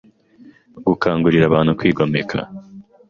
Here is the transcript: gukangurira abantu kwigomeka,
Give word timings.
gukangurira 0.87 1.45
abantu 1.47 1.71
kwigomeka, 1.79 2.37